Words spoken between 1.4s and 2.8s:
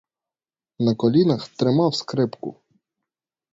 тримав скрипку.